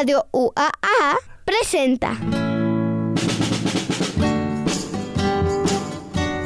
[0.00, 2.16] Radio UAA presenta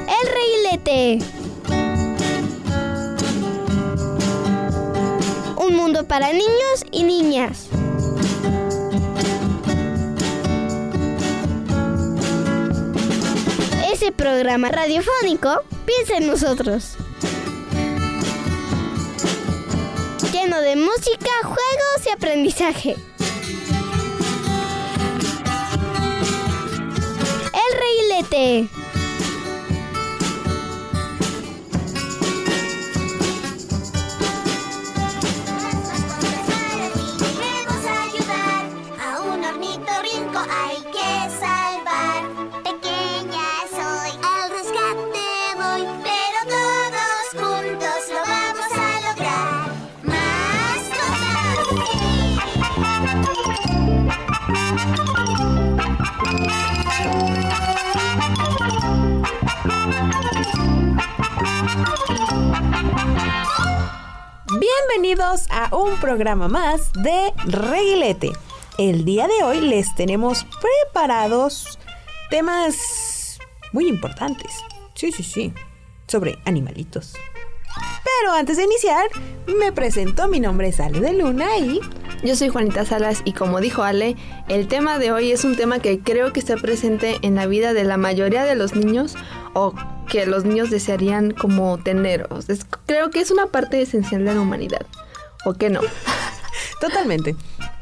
[0.08, 1.18] El Reguilete.
[5.56, 7.68] Un mundo para niños y niñas.
[13.93, 16.96] Ese programa radiofónico piensa en nosotros.
[20.32, 22.96] Lleno de música, juegos y aprendizaje.
[27.84, 28.83] El
[64.97, 68.31] Bienvenidos a un programa más de Reguilete.
[68.78, 71.81] El día de hoy les tenemos preparados
[72.31, 73.41] temas
[73.72, 74.53] muy importantes.
[74.95, 75.53] Sí, sí, sí.
[76.06, 77.15] Sobre animalitos.
[78.05, 79.06] Pero antes de iniciar,
[79.59, 80.28] me presento.
[80.28, 81.81] Mi nombre es Ale de Luna y
[82.22, 84.15] Yo soy Juanita Salas y como dijo Ale,
[84.47, 87.72] el tema de hoy es un tema que creo que está presente en la vida
[87.72, 89.17] de la mayoría de los niños
[89.55, 89.75] o
[90.08, 92.27] que los niños desearían como tener.
[92.30, 94.86] O sea, es- creo que es una parte esencial de la humanidad.
[95.44, 95.80] ¿O qué no?
[96.80, 97.34] Totalmente.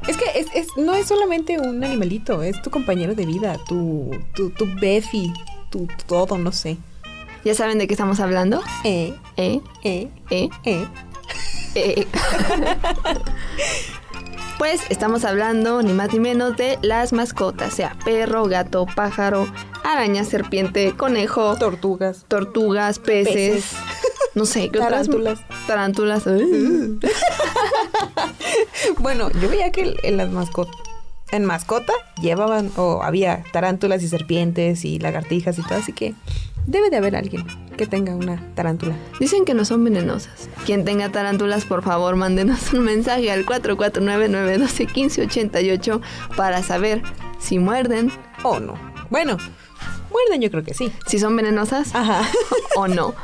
[0.09, 4.11] Es que es, es- no es solamente un animalito, es tu compañero de vida, tu,
[4.35, 5.33] tu, tu Befi,
[5.71, 6.77] tu todo, no sé.
[7.45, 8.63] ¿Ya saben de qué estamos hablando?
[8.85, 9.61] Eh, ¿Eh?
[9.85, 10.49] eh, ¿Eh?
[10.65, 10.87] eh.
[11.75, 12.07] Eh.
[14.59, 19.49] Pues estamos hablando ni más ni menos de las mascotas, sea perro, gato, pájaro,
[19.85, 22.25] araña, serpiente, conejo, Tortugas.
[22.29, 23.65] tortugas, peces, Peces.
[24.35, 25.07] no sé, ¿qué otras?
[25.09, 25.41] Tarántulas.
[25.67, 26.27] Tarántulas.
[26.27, 26.99] ¡ay!
[28.99, 30.75] Bueno, yo veía que en las mascotas.
[31.31, 36.13] En mascota llevaban, o había tarántulas y serpientes y lagartijas y todo, así que
[36.67, 37.47] debe de haber alguien
[37.79, 38.95] que tenga una tarántula.
[39.19, 40.51] Dicen que no son venenosas.
[40.67, 46.03] Quien tenga tarántulas, por favor, mándenos un mensaje al 449-912-1588
[46.37, 47.01] para saber
[47.39, 48.13] si muerden,
[48.43, 48.75] O no.
[49.09, 49.39] Bueno,
[50.13, 50.93] muerden yo creo que sí.
[51.07, 52.23] si son venenosas Ajá.
[52.77, 53.15] o no.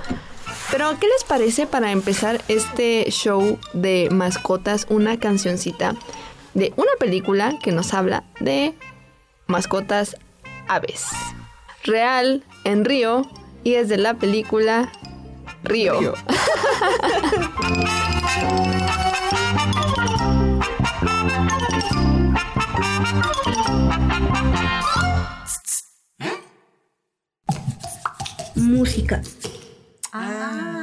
[0.70, 5.94] Pero, ¿qué les parece para empezar este show de mascotas una cancioncita
[6.52, 8.74] de una película que nos habla de
[9.46, 10.16] mascotas
[10.68, 11.06] aves?
[11.84, 13.22] Real en Río
[13.64, 14.92] y es de la película
[15.62, 16.00] Río.
[16.00, 16.14] Río.
[28.68, 29.22] Música.
[30.12, 30.77] All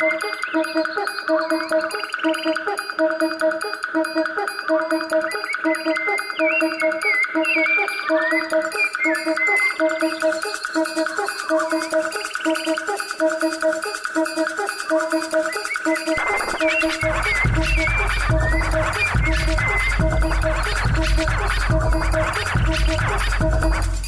[0.00, 0.40] best
[23.42, 23.99] you.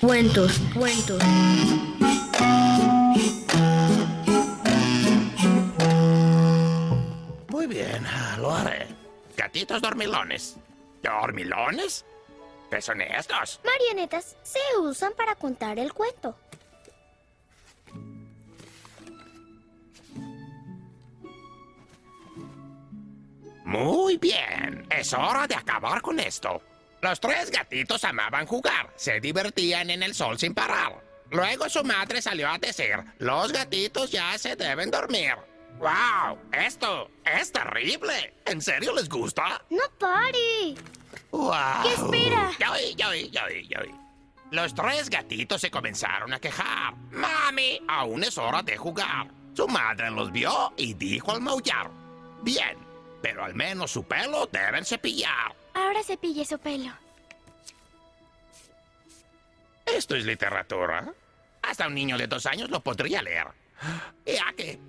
[0.00, 1.22] Cuentos, cuentos.
[7.48, 8.06] Muy bien,
[8.38, 8.86] lo haré.
[9.36, 10.56] Gatitos dormilones.
[11.02, 12.04] ¿Dormilones?
[12.70, 13.60] ¿Qué son estos?
[13.64, 16.36] Marionetas se usan para contar el cuento.
[23.64, 26.60] Muy bien, es hora de acabar con esto.
[27.06, 31.00] Los tres gatitos amaban jugar, se divertían en el sol sin parar.
[31.30, 35.36] Luego su madre salió a decir, los gatitos ya se deben dormir.
[35.78, 36.36] ¡Wow!
[36.50, 38.34] Esto es terrible.
[38.44, 39.62] ¿En serio les gusta?
[39.70, 40.74] ¡No pare!
[41.30, 41.52] ¡Wow!
[41.84, 42.50] ¿Qué espera?
[42.58, 43.94] Ya oí, ya oí.
[44.50, 46.96] Los tres gatitos se comenzaron a quejar.
[47.12, 49.28] Mami, aún es hora de jugar.
[49.54, 51.88] Su madre los vio y dijo al maullar.
[52.42, 52.76] Bien,
[53.22, 55.54] pero al menos su pelo deben cepillar.
[55.76, 56.90] Ahora cepille su pelo.
[59.84, 61.12] Esto es literatura.
[61.60, 63.48] Hasta un niño de dos años lo podría leer.
[64.26, 64.80] Ya que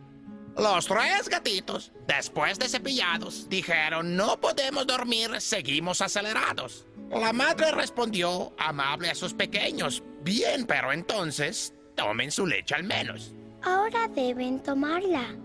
[0.57, 6.87] los tres gatitos, después de cepillados, dijeron no podemos dormir, seguimos acelerados.
[7.11, 10.01] La madre respondió amable a sus pequeños.
[10.21, 13.33] Bien, pero entonces tomen su leche al menos.
[13.61, 15.35] Ahora deben tomarla.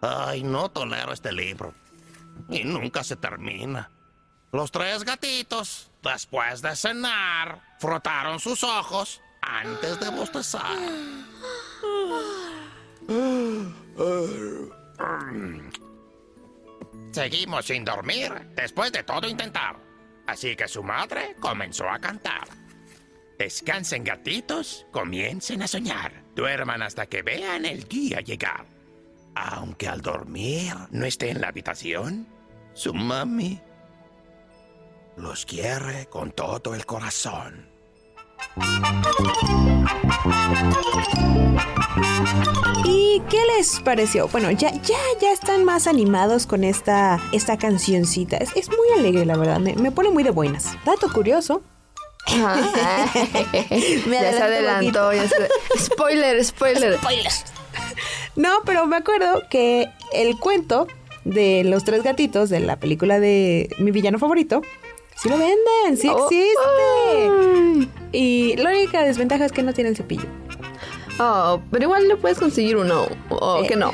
[0.00, 1.74] Ay, no tolero este libro.
[2.48, 3.90] Y nunca se termina.
[4.52, 10.76] Los tres gatitos, después de cenar, frotaron sus ojos antes de bostezar.
[17.12, 19.76] Seguimos sin dormir después de todo intentar.
[20.26, 22.48] Así que su madre comenzó a cantar.
[23.38, 26.24] Descansen gatitos, comiencen a soñar.
[26.34, 28.75] Duerman hasta que vean el día llegar.
[29.38, 32.26] Aunque al dormir no esté en la habitación,
[32.72, 33.60] su mami
[35.16, 37.68] los quiere con todo el corazón.
[42.84, 44.28] ¿Y qué les pareció?
[44.28, 48.36] Bueno, ya, ya, ya están más animados con esta, esta cancioncita.
[48.38, 49.58] Es, es muy alegre, la verdad.
[49.58, 50.76] Me, me pone muy de buenas.
[50.84, 51.62] Dato curioso.
[52.32, 55.12] Me ya se adelanto adelantó.
[55.12, 56.98] ya se- Spoiler, spoiler.
[58.36, 60.86] No, pero me acuerdo que el cuento
[61.24, 64.62] de los tres gatitos de la película de mi villano favorito,
[65.16, 67.88] sí lo venden, sí Oh, existe.
[68.12, 70.28] Y la única desventaja es que no tiene el cepillo.
[71.18, 73.06] Oh, pero igual le puedes conseguir uno.
[73.30, 73.66] O Eh.
[73.66, 73.90] que no.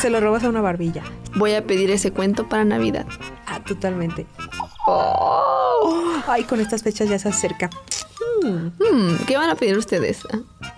[0.00, 1.02] Se lo robas a una barbilla.
[1.34, 3.06] Voy a pedir ese cuento para Navidad.
[3.46, 4.26] Ah, totalmente.
[4.86, 7.70] Oh, ay, con estas fechas ya se acerca.
[8.42, 10.22] Hmm, ¿Qué van a pedir ustedes?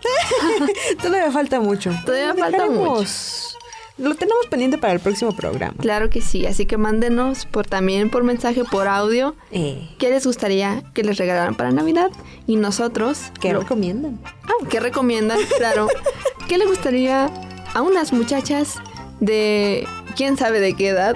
[1.02, 1.90] Todavía falta mucho.
[2.04, 3.56] Todavía falta dejaremos-
[3.98, 5.74] Lo tenemos pendiente para el próximo programa.
[5.78, 10.26] Claro que sí, así que mándenos por también por mensaje, por audio, Eh, qué les
[10.26, 12.10] gustaría que les regalaran para Navidad
[12.46, 14.18] y nosotros ¿Qué lo- recomiendan?
[14.44, 15.38] Ah, ¿qué recomiendan?
[15.58, 15.88] Claro.
[16.48, 17.30] ¿Qué le gustaría
[17.74, 18.76] a unas muchachas
[19.20, 21.14] de quién sabe de qué edad?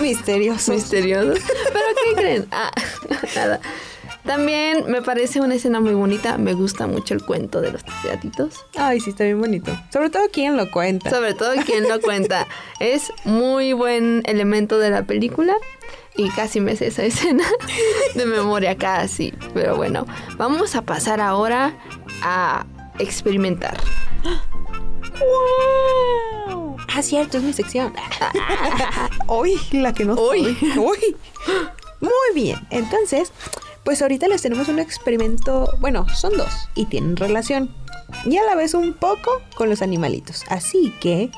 [0.00, 0.72] Misterioso.
[0.72, 1.38] Misteriosos.
[1.46, 2.46] ¿Pero qué creen?
[2.50, 2.72] Ah,
[3.36, 3.60] nada.
[4.24, 6.38] También me parece una escena muy bonita.
[6.38, 8.64] Me gusta mucho el cuento de los gatitos.
[8.76, 9.70] Ay, sí, está bien bonito.
[9.92, 11.10] Sobre todo quien lo cuenta.
[11.10, 12.46] Sobre todo quien lo cuenta.
[12.80, 15.54] Es muy buen elemento de la película.
[16.16, 17.44] Y casi me sé esa escena
[18.14, 19.32] de memoria, casi.
[19.52, 21.76] Pero bueno, vamos a pasar ahora
[22.22, 22.66] a
[22.98, 23.76] experimentar.
[26.48, 26.76] ¡Wow!
[26.94, 27.92] Ah, cierto, es mi sección.
[29.26, 30.56] Hoy, la que no soy.
[30.76, 31.16] Uy.
[32.00, 32.58] Muy bien.
[32.70, 33.32] Entonces,
[33.84, 35.68] pues ahorita les tenemos un experimento.
[35.78, 37.74] Bueno, son dos y tienen relación.
[38.24, 40.42] Y a la vez un poco con los animalitos.
[40.48, 41.30] Así que,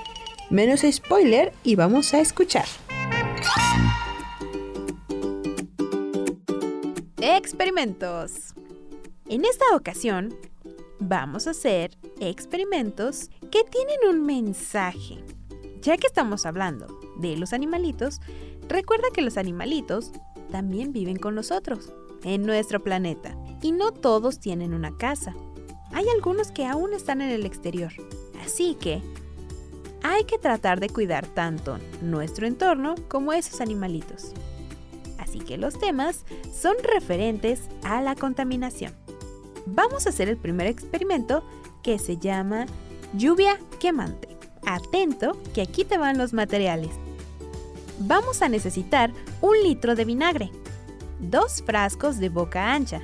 [0.51, 2.67] menos spoiler y vamos a escuchar.
[7.21, 8.55] Experimentos.
[9.29, 10.37] En esta ocasión,
[11.01, 15.25] vamos a hacer experimentos que tienen un mensaje.
[15.83, 16.87] Ya que estamos hablando
[17.19, 18.21] de los animalitos,
[18.69, 20.13] recuerda que los animalitos
[20.51, 21.93] también viven con nosotros,
[22.25, 23.37] en nuestro planeta.
[23.63, 25.35] Y no todos tienen una casa.
[25.93, 27.93] Hay algunos que aún están en el exterior.
[28.45, 29.03] Así que
[30.03, 34.33] hay que tratar de cuidar tanto nuestro entorno como esos animalitos.
[35.19, 38.95] Así que los temas son referentes a la contaminación.
[39.67, 41.43] Vamos a hacer el primer experimento
[41.83, 42.67] que se llama
[43.15, 44.29] lluvia quemante.
[44.65, 46.91] Atento que aquí te van los materiales.
[47.99, 50.51] Vamos a necesitar un litro de vinagre,
[51.21, 53.01] dos frascos de boca ancha,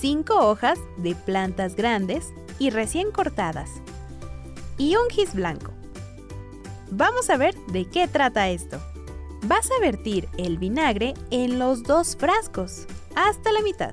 [0.00, 3.70] cinco hojas de plantas grandes y recién cortadas,
[4.78, 5.72] y un gis blanco.
[6.90, 8.80] Vamos a ver de qué trata esto.
[9.46, 13.92] Vas a vertir el vinagre en los dos frascos, hasta la mitad.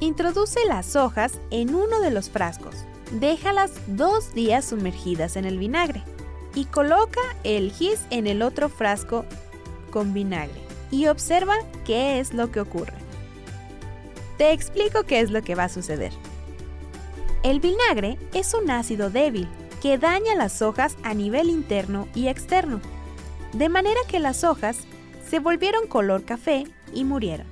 [0.00, 2.74] Introduce las hojas en uno de los frascos.
[3.12, 6.02] Déjalas dos días sumergidas en el vinagre
[6.54, 9.24] y coloca el gis en el otro frasco
[9.90, 12.94] con vinagre y observa qué es lo que ocurre.
[14.38, 16.12] Te explico qué es lo que va a suceder.
[17.42, 19.48] El vinagre es un ácido débil
[19.80, 22.80] que daña las hojas a nivel interno y externo,
[23.52, 24.78] de manera que las hojas
[25.28, 27.46] se volvieron color café y murieron.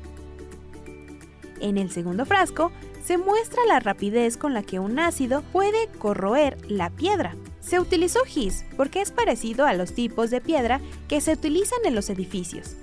[1.60, 2.72] En el segundo frasco
[3.04, 7.36] se muestra la rapidez con la que un ácido puede corroer la piedra.
[7.60, 11.94] Se utilizó gis porque es parecido a los tipos de piedra que se utilizan en
[11.94, 12.76] los edificios.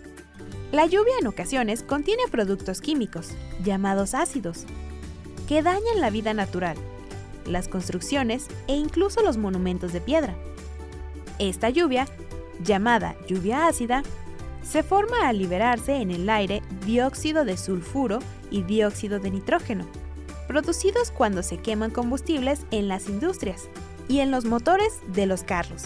[0.71, 4.63] La lluvia en ocasiones contiene productos químicos, llamados ácidos,
[5.45, 6.77] que dañan la vida natural,
[7.45, 10.33] las construcciones e incluso los monumentos de piedra.
[11.39, 12.05] Esta lluvia,
[12.63, 14.03] llamada lluvia ácida,
[14.63, 19.85] se forma al liberarse en el aire dióxido de sulfuro y dióxido de nitrógeno,
[20.47, 23.67] producidos cuando se queman combustibles en las industrias
[24.07, 25.83] y en los motores de los carros.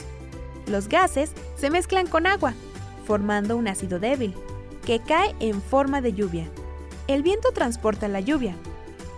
[0.68, 2.54] Los gases se mezclan con agua,
[3.08, 4.36] formando un ácido débil,
[4.86, 6.48] que cae en forma de lluvia.
[7.08, 8.56] El viento transporta la lluvia,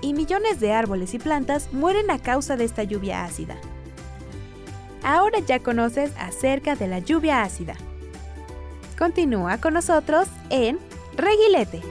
[0.02, 3.58] y millones de árboles y plantas mueren a causa de esta lluvia ácida.
[5.04, 7.76] Ahora ya conoces acerca de la lluvia ácida.
[8.98, 10.80] Continúa con nosotros en
[11.16, 11.82] Reguilete.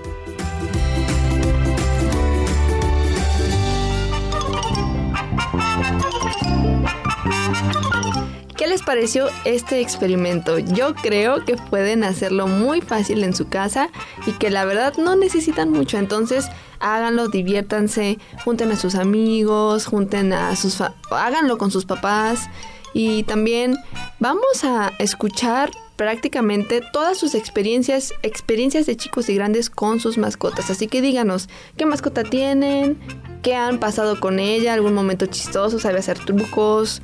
[8.66, 10.58] ¿Qué les pareció este experimento?
[10.58, 13.90] Yo creo que pueden hacerlo muy fácil en su casa
[14.26, 15.98] y que la verdad no necesitan mucho.
[15.98, 16.48] Entonces,
[16.80, 20.80] háganlo, diviértanse, junten a sus amigos, junten a sus
[21.12, 22.50] háganlo con sus papás
[22.92, 23.76] y también
[24.18, 30.70] vamos a escuchar prácticamente todas sus experiencias, experiencias de chicos y grandes con sus mascotas.
[30.70, 32.98] Así que díganos, ¿qué mascota tienen?
[33.42, 34.74] ¿Qué han pasado con ella?
[34.74, 35.78] ¿Algún momento chistoso?
[35.78, 37.00] ¿Sabe hacer trucos?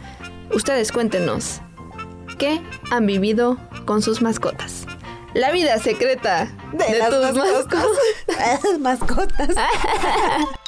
[0.52, 1.60] Ustedes cuéntenos,
[2.38, 4.86] ¿qué han vivido con sus mascotas?
[5.34, 8.78] La vida secreta de, las tus mascotas.
[8.78, 9.48] mascotas.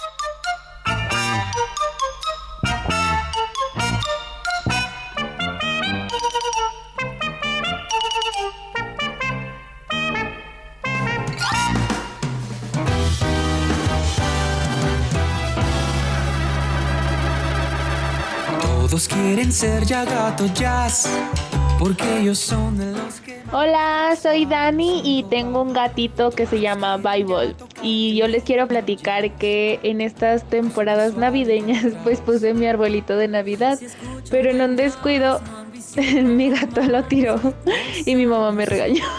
[19.25, 21.09] quieren ser ya gato jazz,
[21.79, 23.41] porque ellos son de los que...
[23.53, 27.55] Hola, soy Dani y tengo un gatito que se llama Bible.
[27.83, 33.29] Y yo les quiero platicar que en estas temporadas navideñas pues puse mi arbolito de
[33.29, 33.79] Navidad,
[34.31, 35.41] pero en un descuido
[36.23, 37.41] mi gato lo tiró
[38.05, 39.05] y mi mamá me regañó.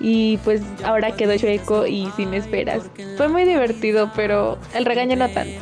[0.00, 2.84] Y pues ahora quedó chueco y sin esperas.
[3.18, 5.60] Fue muy divertido, pero el regaño no tanto.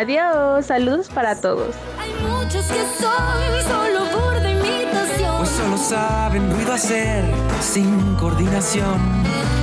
[0.00, 1.74] Adiós, saludos para todos.
[1.98, 5.36] Hay muchos que son solo burda imitación.
[5.36, 7.22] Pues solo saben ruido hacer
[7.60, 8.98] sin coordinación.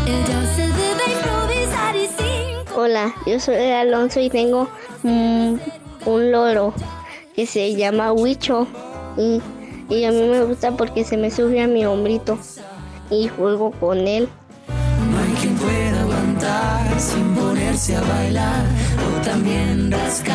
[0.05, 4.69] Ella se debe improvisar y sin Hola, yo soy Alonso y tengo
[5.01, 5.55] mm,
[6.05, 6.71] un loro
[7.35, 8.67] que se llama Huicho.
[9.17, 9.41] Y,
[9.89, 12.37] y a mí me gusta porque se me sube a mi hombrito
[13.09, 14.29] y juego con él.
[14.67, 18.65] No hay quien pueda aguantar sin ponerse a bailar
[19.27, 20.33] también rascar.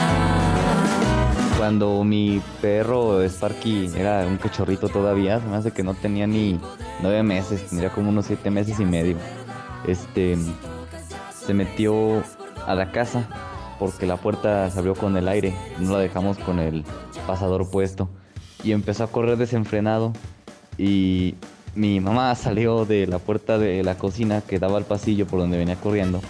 [1.57, 6.61] Cuando mi perro Sparky era un cachorrito todavía, se me hace que no tenía ni
[7.01, 9.17] nueve meses, tendría como unos siete meses y medio.
[9.87, 10.37] Este
[11.47, 12.23] se metió
[12.67, 13.29] a la casa
[13.79, 16.85] porque la puerta se abrió con el aire, no la dejamos con el
[17.27, 18.11] pasador puesto
[18.63, 20.13] y empezó a correr desenfrenado
[20.77, 21.35] y
[21.75, 25.57] mi mamá salió de la puerta de la cocina que daba al pasillo por donde
[25.57, 26.21] venía corriendo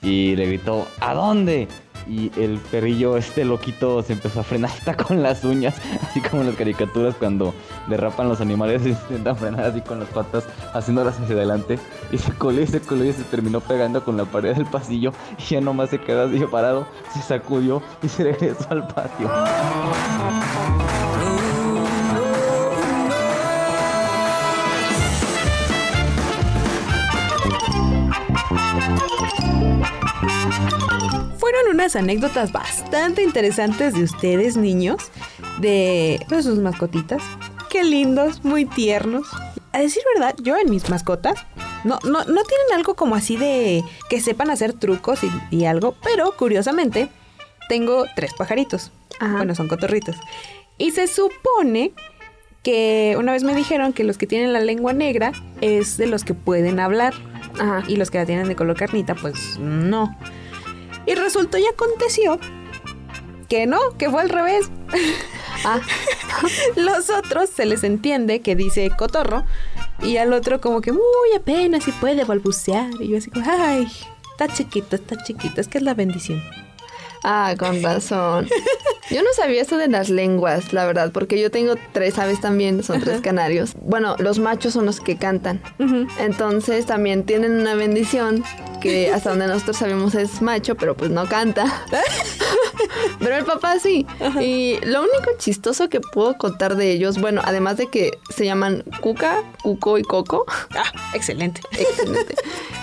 [0.00, 1.66] y le gritó ¿A dónde?
[2.08, 6.42] Y el perrillo este loquito se empezó a frenar hasta con las uñas, así como
[6.42, 7.54] en las caricaturas cuando
[7.86, 11.78] derrapan los animales y se intentan frenar así con las patas, haciéndolas hacia adelante.
[12.10, 15.12] Y se coló y se coló y se terminó pegando con la pared del pasillo
[15.38, 19.30] y ya nomás se quedó así parado, se sacudió y se regresó al patio.
[31.58, 35.10] Fueron unas anécdotas bastante interesantes de ustedes, niños,
[35.58, 37.20] de pues, sus mascotitas.
[37.68, 39.26] Qué lindos, muy tiernos.
[39.72, 41.34] A decir verdad, yo en mis mascotas
[41.82, 45.96] no, no, no tienen algo como así de que sepan hacer trucos y, y algo,
[46.04, 47.08] pero curiosamente
[47.68, 48.92] tengo tres pajaritos.
[49.18, 50.14] Bueno, son cotorritos.
[50.76, 51.92] Y se supone
[52.62, 56.22] que una vez me dijeron que los que tienen la lengua negra es de los
[56.22, 57.14] que pueden hablar.
[57.88, 60.16] Y los que la tienen de color carnita, pues no.
[61.08, 62.38] Y resultó y aconteció
[63.48, 64.70] que no, que fue al revés.
[66.76, 69.44] Los otros se les entiende que dice cotorro
[70.02, 71.00] y al otro como que muy
[71.34, 72.90] apenas y puede balbucear.
[73.00, 73.88] Y yo así como, ay,
[74.32, 76.42] está chiquito, está chiquito, es que es la bendición.
[77.24, 78.48] Ah, con razón.
[79.10, 82.82] Yo no sabía esto de las lenguas, la verdad, porque yo tengo tres aves también,
[82.82, 83.72] son tres canarios.
[83.80, 85.62] Bueno, los machos son los que cantan.
[86.18, 88.44] Entonces también tienen una bendición
[88.80, 91.84] que hasta donde nosotros sabemos es macho, pero pues no canta.
[93.18, 94.06] pero el papá sí.
[94.40, 98.84] Y lo único chistoso que puedo contar de ellos, bueno, además de que se llaman
[99.00, 100.44] Cuca, Cuco y Coco.
[100.76, 101.60] Ah, excelente.
[101.72, 102.34] Excelente.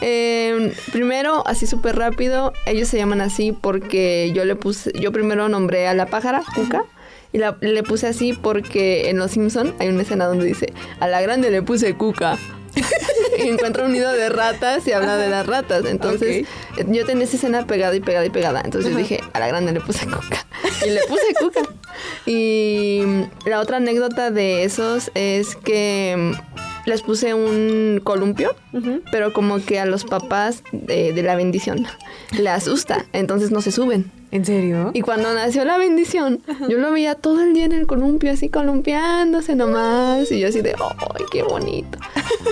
[0.02, 5.50] Eh, primero, así súper rápido, ellos se llaman así porque yo le puse, yo primero
[5.50, 6.84] nombré a la pájara, Cuca.
[7.32, 11.08] Y la- le puse así porque en Los Simpson hay una escena donde dice, a
[11.08, 12.38] la grande le puse Cuca.
[13.38, 15.86] y encuentra un nido de ratas y habla de las ratas.
[15.86, 16.46] Entonces,
[16.78, 18.62] eh, yo tenía esa escena pegada y pegada y pegada.
[18.64, 20.46] Entonces yo dije, a la grande le puse Cuca.
[20.86, 21.62] Y le puse Cuca.
[22.26, 23.02] Y
[23.46, 28.56] la otra anécdota de esos es que mm, les puse un columpio,
[29.12, 31.88] pero como que a los papás de, de la bendición
[32.38, 34.12] le asusta, entonces no se suben.
[34.36, 34.92] ¿En serio?
[34.94, 38.50] Y cuando nació la bendición, yo lo veía todo el día en el columpio, así
[38.50, 40.30] columpiándose nomás.
[40.30, 41.98] Y yo así de, ¡ay, qué bonito!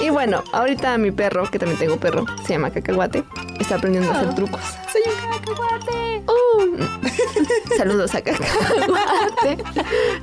[0.02, 3.26] Y bueno, ahorita mi perro, que también tengo perro, se llama Cacahuate,
[3.60, 4.62] está aprendiendo a hacer trucos.
[4.94, 6.24] Soy un cacahuate.
[6.26, 7.78] Uh.
[7.78, 9.58] Saludos a Cacahuate.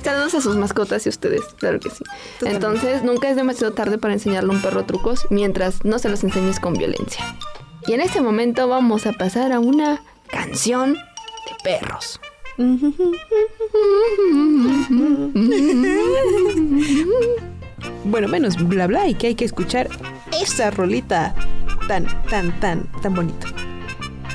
[0.03, 2.03] Saludos a sus mascotas y ustedes, claro que sí.
[2.43, 6.23] Entonces, nunca es demasiado tarde para enseñarle a un perro trucos mientras no se los
[6.23, 7.23] enseñes con violencia.
[7.85, 10.97] Y en este momento vamos a pasar a una canción
[11.45, 12.19] de perros.
[18.03, 19.89] Bueno, menos bla bla y que hay que escuchar
[20.41, 21.33] esa rolita
[21.87, 23.47] tan, tan, tan, tan bonito.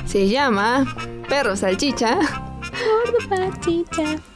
[0.05, 0.85] Se llama
[1.29, 2.19] Perro Salchicha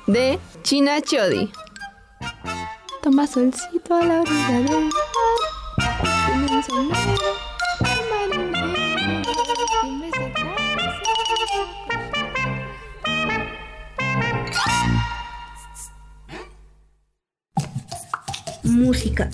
[0.07, 1.51] de China Chodi.
[3.01, 4.93] Toma solcito a la orilla del mar.
[18.91, 19.29] Música.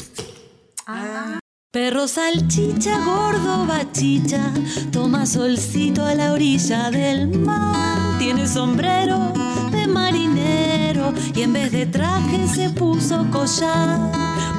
[1.72, 4.54] Perro salchicha, gordo bachicha,
[4.92, 8.20] toma solcito a la orilla del mar.
[8.20, 9.34] Tiene sombrero
[9.72, 14.12] de marinero y en vez de traje se puso collar.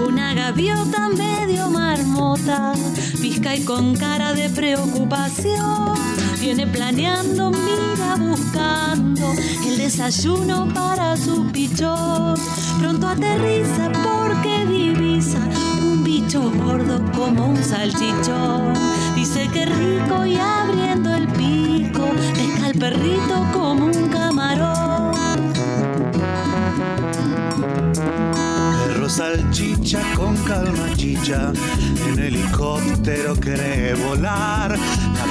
[0.05, 2.73] Una gaviota medio marmota,
[3.23, 5.95] pizca y con cara de preocupación.
[6.49, 9.35] Viene planeando, mira buscando
[9.67, 12.37] el desayuno para su pichón.
[12.79, 15.41] Pronto aterriza porque divisa
[15.83, 18.73] un bicho gordo como un salchichón.
[19.15, 25.53] Dice que rico y abriendo el pico, pesca al perrito como un camarón.
[28.87, 31.53] Perro salchicha con calma chicha,
[32.07, 34.79] en helicóptero quiere volar.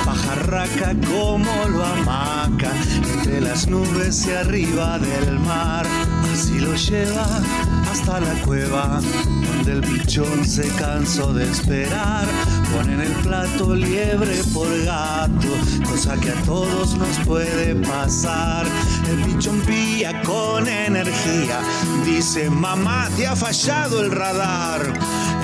[0.08, 2.72] Pajarraca como lo amaca,
[3.14, 5.86] entre las nubes y arriba del mar.
[6.32, 7.28] Así lo lleva
[7.92, 9.02] hasta la cueva,
[9.46, 12.26] donde el pichón se cansó de esperar.
[12.74, 15.50] Pone en el plato liebre por gato,
[15.84, 18.66] cosa que a todos nos puede pasar.
[19.10, 21.60] El pichón pilla con energía,
[22.06, 24.82] dice mamá, te ha fallado el radar.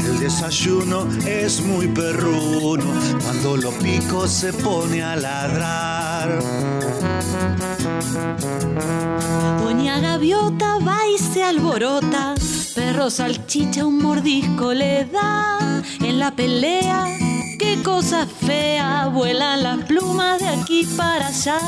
[0.06, 2.86] El desayuno es muy perruno,
[3.24, 6.40] cuando lo pico se pone a ladrar.
[9.60, 12.36] Doña Gaviota va y se alborota,
[12.76, 17.06] perro salchicha un mordisco le da en la pelea.
[17.58, 21.60] Qué cosa fea, vuelan las plumas de aquí para allá.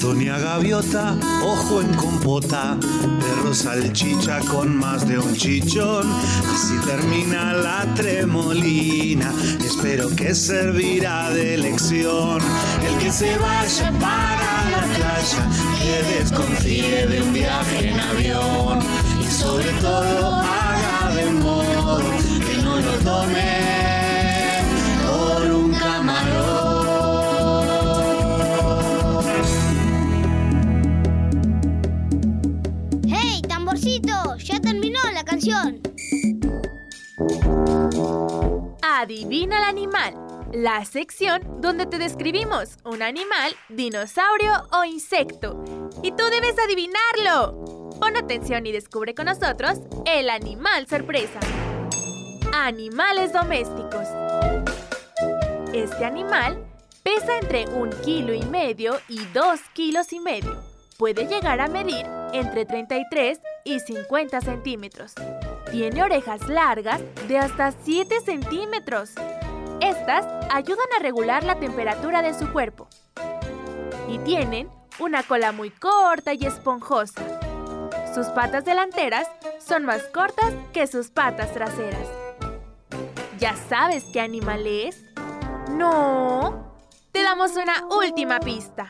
[0.00, 2.76] Doña Gaviota, ojo en compota,
[3.20, 6.06] perro salchicha con más de un chichón.
[6.52, 9.32] Así termina la tremolina,
[9.64, 12.40] espero que servirá de lección.
[12.88, 18.80] El que se vaya para la playa, que desconfíe de un viaje en avión.
[19.20, 21.98] Y sobre todo haga de modo
[22.46, 23.93] que no lo tome
[38.82, 40.14] Adivina el animal.
[40.52, 45.62] La sección donde te describimos un animal, dinosaurio o insecto.
[46.02, 47.90] Y tú debes adivinarlo.
[48.00, 51.40] Pon atención y descubre con nosotros el animal sorpresa.
[52.52, 54.08] Animales domésticos.
[55.72, 56.64] Este animal
[57.02, 60.56] pesa entre un kilo y medio y dos kilos y medio.
[60.96, 65.14] Puede llegar a medir entre 33 y 50 centímetros.
[65.70, 69.12] Tiene orejas largas de hasta 7 centímetros.
[69.80, 72.86] Estas ayudan a regular la temperatura de su cuerpo.
[74.08, 77.40] Y tienen una cola muy corta y esponjosa.
[78.14, 79.26] Sus patas delanteras
[79.58, 82.06] son más cortas que sus patas traseras.
[83.38, 85.02] ¿Ya sabes qué animal es?
[85.70, 86.72] No.
[87.10, 88.88] Te damos una última pista.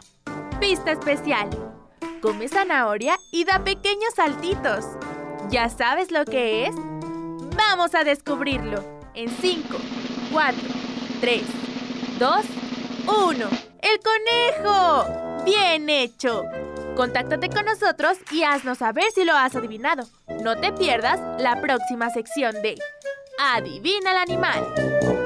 [0.60, 1.73] Pista especial.
[2.20, 4.84] Come zanahoria y da pequeños saltitos.
[5.50, 6.74] ¿Ya sabes lo que es?
[7.56, 8.82] Vamos a descubrirlo
[9.14, 9.78] en 5,
[10.32, 10.58] 4,
[11.20, 11.42] 3,
[12.18, 12.36] 2,
[13.06, 13.48] 1.
[13.82, 15.44] ¡El conejo!
[15.44, 16.44] ¡Bien hecho!
[16.96, 20.04] Contáctate con nosotros y haznos saber si lo has adivinado.
[20.42, 22.76] No te pierdas la próxima sección de
[23.38, 25.23] Adivina el animal.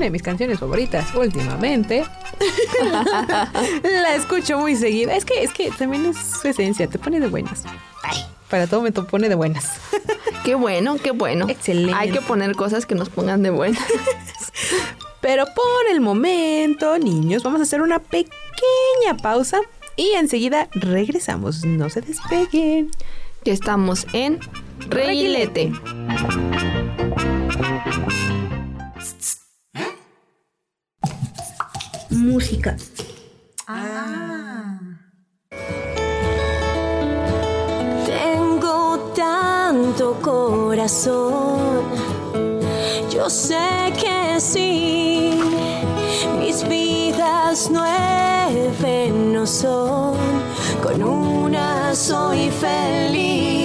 [0.00, 2.06] Una de mis canciones favoritas últimamente.
[3.82, 5.14] la escucho muy seguida.
[5.14, 7.64] Es que, es que también es su esencia, te pone de buenas.
[8.02, 8.16] Ay,
[8.48, 9.78] para todo me pone de buenas.
[10.42, 11.46] Qué bueno, qué bueno.
[11.50, 11.92] Excelente.
[11.94, 13.84] Hay que poner cosas que nos pongan de buenas.
[15.20, 19.60] Pero por el momento, niños, vamos a hacer una pequeña pausa
[19.96, 21.66] y enseguida regresamos.
[21.66, 22.90] No se despeguen.
[23.44, 24.40] Que estamos en
[24.88, 25.72] Reguilete.
[32.30, 32.76] Música.
[38.06, 41.82] Tengo tanto corazón.
[43.12, 45.40] Yo sé que sí.
[46.38, 50.14] Mis vidas nueve no son.
[50.84, 53.59] Con una soy feliz.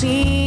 [0.00, 0.37] Día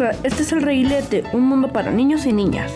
[0.00, 2.72] Este es el Reguilete, un mundo para niños y niñas.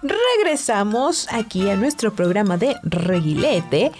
[0.00, 3.92] Regresamos aquí a nuestro programa de Reguilete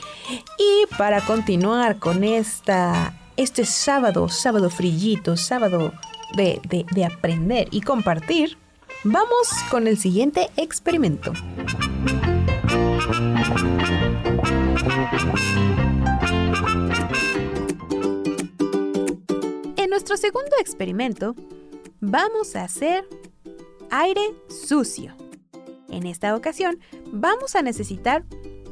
[0.99, 5.93] para continuar con esta, este sábado, sábado frillito, sábado
[6.35, 8.57] de, de- de aprender y compartir,
[9.05, 11.33] vamos con el siguiente experimento.
[19.77, 21.35] En nuestro segundo experimento,
[22.01, 23.07] vamos a hacer
[23.91, 25.15] aire sucio.
[25.89, 26.79] En esta ocasión,
[27.13, 28.25] vamos a necesitar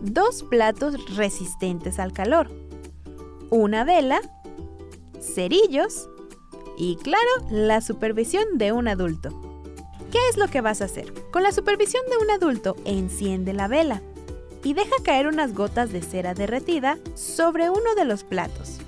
[0.05, 2.51] dos platos resistentes al calor,
[3.51, 4.21] una vela,
[5.21, 6.09] cerillos
[6.77, 9.31] y, claro, la supervisión de un adulto.
[10.12, 11.12] ¿Qué es lo que vas a hacer?
[11.31, 14.03] Con la supervisión de un adulto, enciende la vela
[14.62, 18.79] y deja caer unas gotas de cera derretida sobre uno de los platos.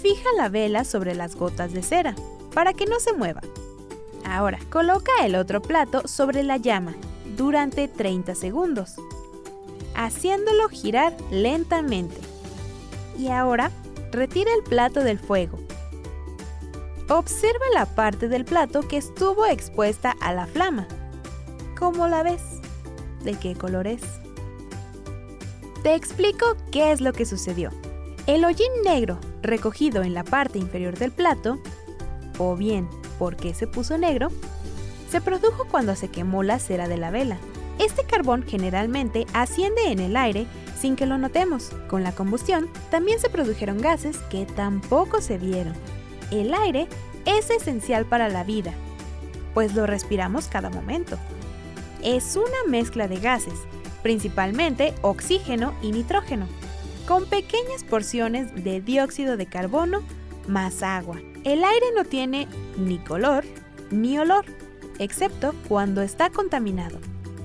[0.00, 2.14] Fija la vela sobre las gotas de cera
[2.54, 3.42] para que no se mueva.
[4.24, 6.94] Ahora, coloca el otro plato sobre la llama
[7.36, 8.96] durante 30 segundos,
[10.04, 12.16] haciéndolo girar lentamente.
[13.18, 13.70] Y ahora,
[14.10, 15.58] retira el plato del fuego.
[17.08, 20.86] Observa la parte del plato que estuvo expuesta a la flama.
[21.78, 22.42] ¿Cómo la ves?
[23.24, 24.00] ¿De qué color es?
[25.82, 27.70] Te explico qué es lo que sucedió.
[28.26, 31.58] El hollín negro recogido en la parte inferior del plato,
[32.38, 34.28] o bien por qué se puso negro,
[35.10, 37.38] se produjo cuando se quemó la cera de la vela.
[37.80, 40.46] Este carbón generalmente asciende en el aire
[40.78, 41.70] sin que lo notemos.
[41.88, 45.72] Con la combustión también se produjeron gases que tampoco se vieron.
[46.30, 46.88] El aire
[47.24, 48.74] es esencial para la vida,
[49.54, 51.18] pues lo respiramos cada momento.
[52.02, 53.58] Es una mezcla de gases,
[54.02, 56.46] principalmente oxígeno y nitrógeno,
[57.08, 60.02] con pequeñas porciones de dióxido de carbono
[60.46, 61.18] más agua.
[61.44, 63.42] El aire no tiene ni color
[63.90, 64.44] ni olor,
[64.98, 66.98] excepto cuando está contaminado.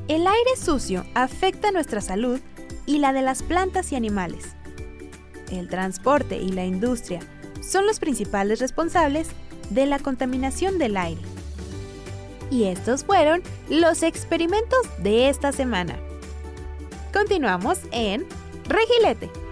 [0.07, 2.39] El aire sucio afecta nuestra salud
[2.85, 4.55] y la de las plantas y animales.
[5.51, 7.21] El transporte y la industria
[7.61, 9.29] son los principales responsables
[9.71, 11.21] de la contaminación del aire.
[12.51, 15.97] Y estos fueron los experimentos de esta semana.
[17.11, 18.27] Continuamos en
[18.67, 19.44] Regilete.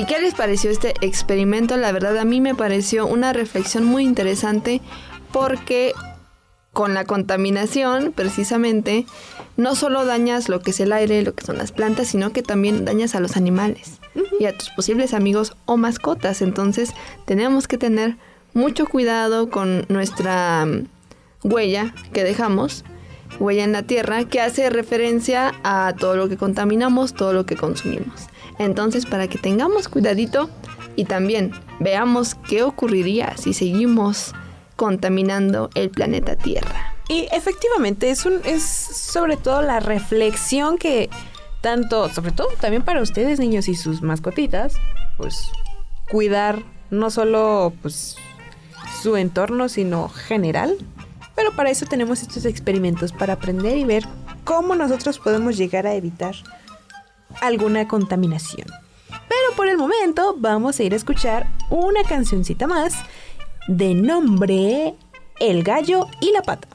[0.00, 1.76] ¿Y qué les pareció este experimento?
[1.76, 4.80] La verdad a mí me pareció una reflexión muy interesante
[5.30, 5.92] porque
[6.72, 9.04] con la contaminación precisamente
[9.58, 12.42] no solo dañas lo que es el aire, lo que son las plantas, sino que
[12.42, 14.00] también dañas a los animales
[14.38, 16.40] y a tus posibles amigos o mascotas.
[16.40, 16.94] Entonces
[17.26, 18.16] tenemos que tener
[18.54, 20.86] mucho cuidado con nuestra mm,
[21.44, 22.86] huella que dejamos,
[23.38, 27.56] huella en la tierra, que hace referencia a todo lo que contaminamos, todo lo que
[27.56, 28.29] consumimos.
[28.60, 30.50] Entonces, para que tengamos cuidadito
[30.94, 34.34] y también veamos qué ocurriría si seguimos
[34.76, 36.94] contaminando el planeta Tierra.
[37.08, 41.08] Y efectivamente es un es sobre todo la reflexión que
[41.62, 44.74] tanto, sobre todo también para ustedes niños y sus mascotitas,
[45.16, 45.50] pues
[46.10, 48.16] cuidar no solo pues
[49.00, 50.76] su entorno, sino general.
[51.34, 54.04] Pero para eso tenemos estos experimentos para aprender y ver
[54.44, 56.34] cómo nosotros podemos llegar a evitar
[57.40, 58.66] alguna contaminación.
[59.08, 62.94] Pero por el momento vamos a ir a escuchar una cancioncita más
[63.68, 64.94] de nombre
[65.38, 66.68] El gallo y la pata,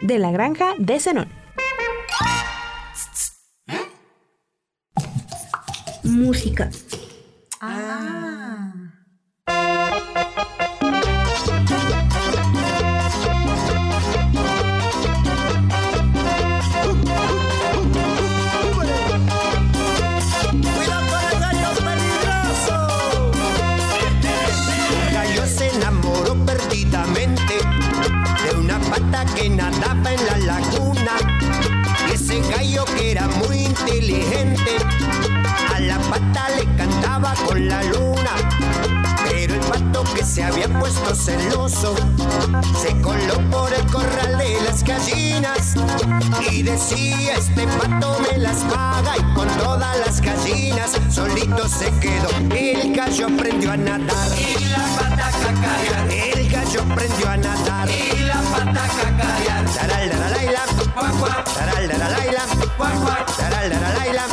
[0.00, 1.28] de la granja de Zenón.
[6.02, 6.70] Música.
[7.62, 8.29] El
[40.78, 41.94] puesto celoso,
[42.80, 45.74] se coló por el corral de las gallinas
[46.50, 52.28] y decía este pato me las paga y con todas las gallinas solito se quedó.
[52.54, 54.28] El gallo aprendió a nadar.
[54.38, 56.10] Y la pata cacarear.
[56.10, 57.88] El gallo aprendió a nadar.
[57.90, 59.64] Y la pata cacarear.
[59.74, 60.38] Taral, la, la,
[64.12, 64.29] la,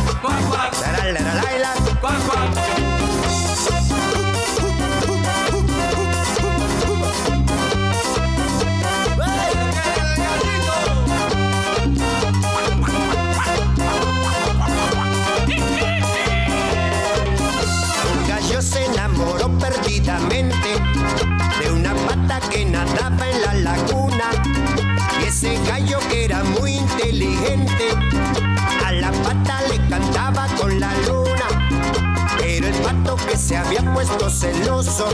[33.47, 35.07] se había puesto celoso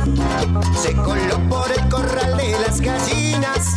[0.76, 3.76] se coló por el corral de las gallinas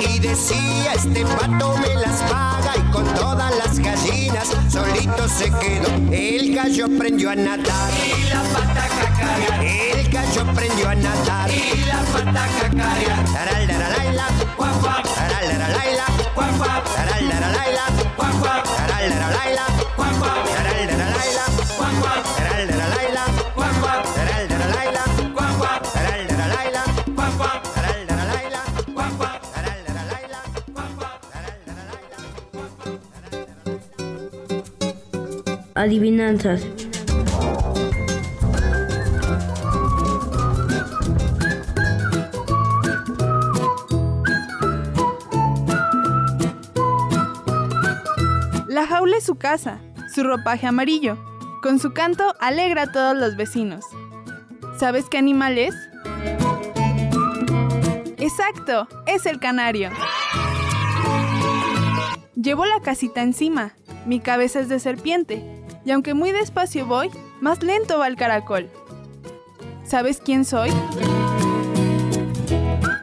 [0.00, 5.88] y decía este pato me las paga y con todas las gallinas solito se quedó.
[6.10, 9.62] El gallo aprendió a nadar y la pata cacarear.
[9.62, 13.24] El gallo aprendió a nadar y la pata cacarear.
[13.30, 14.26] Taraldaralaila,
[14.56, 15.04] guap guap.
[15.14, 16.84] Taraldaralaila, guap guap.
[16.96, 17.84] Taraldaralaila,
[18.16, 18.64] guap guap.
[18.76, 19.61] Taraldaralaila,
[35.82, 36.64] Adivinanzas.
[48.68, 49.80] La jaula es su casa,
[50.14, 51.18] su ropaje amarillo.
[51.62, 53.84] Con su canto alegra a todos los vecinos.
[54.78, 55.74] ¿Sabes qué animal es?
[58.18, 59.90] Exacto, es el canario.
[62.36, 63.74] Llevo la casita encima,
[64.06, 68.70] mi cabeza es de serpiente, y aunque muy despacio voy, más lento va el caracol.
[69.84, 70.70] ¿Sabes quién soy?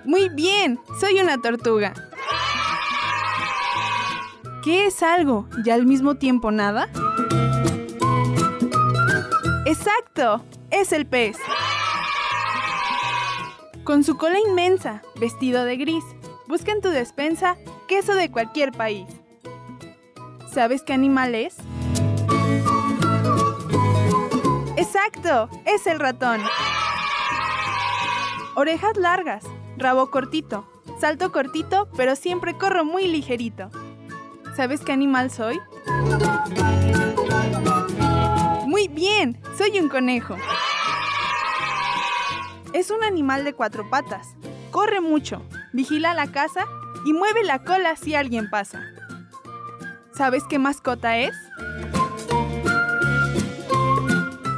[0.06, 1.94] Muy bien, soy una tortuga.
[4.63, 6.89] ¿Qué es algo y al mismo tiempo nada?
[9.65, 11.38] Exacto, es el pez.
[13.84, 16.04] Con su cola inmensa, vestido de gris,
[16.48, 17.56] busca en tu despensa
[17.88, 19.08] queso de cualquier país.
[20.52, 21.56] ¿Sabes qué animal es?
[24.80, 26.42] Exacto, es el ratón.
[28.56, 29.44] Orejas largas,
[29.75, 30.71] rabo cortito,
[31.02, 33.69] salto cortito, pero siempre corro muy ligerito.
[34.56, 35.60] ¿Sabes qué animal soy?
[38.67, 40.38] Muy bien, soy un conejo.
[42.71, 44.27] Es un animal de cuatro patas.
[44.71, 45.42] Corre mucho,
[45.73, 46.65] vigila la casa
[47.06, 48.82] y mueve la cola si alguien pasa.
[50.13, 51.36] ¿Sabes qué mascota es?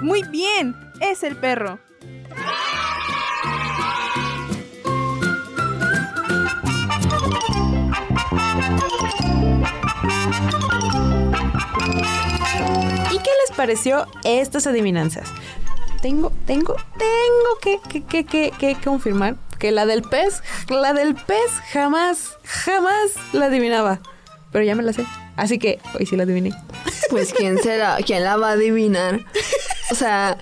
[0.02, 1.80] Muy bien, es el perro.
[13.12, 15.30] ¿Y qué les pareció estas adivinanzas?
[16.02, 21.14] Tengo, tengo, tengo que, que, que, que, que confirmar que la del pez, la del
[21.14, 24.00] pez jamás, jamás la adivinaba.
[24.52, 25.06] Pero ya me la sé.
[25.38, 26.52] Así que hoy sí la adiviné.
[27.12, 29.20] Pues quién será, quién la va a adivinar.
[29.92, 30.38] O sea,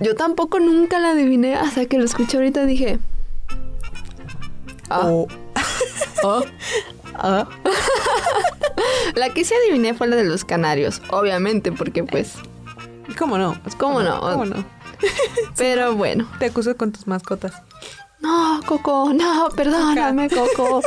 [0.00, 2.98] yo tampoco nunca la adiviné hasta que lo escuché ahorita dije.
[4.90, 5.24] Ah.
[6.24, 6.40] Ah.
[7.16, 7.48] Ah.
[9.16, 12.34] La que sí adiviné fue la de los canarios, obviamente, porque pues.
[13.18, 13.60] ¿Cómo no?
[13.76, 14.20] ¿Cómo no?
[14.20, 14.64] ¿Cómo no?
[15.56, 16.28] Pero bueno.
[16.38, 17.54] Te acuso con tus mascotas.
[18.20, 20.80] No, Coco, no, perdóname, Coco.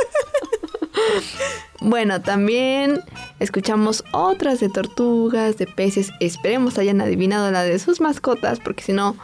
[1.80, 3.00] Bueno, también
[3.40, 6.10] escuchamos otras de tortugas, de peces.
[6.20, 9.16] Esperemos hayan adivinado la de sus mascotas, porque si no,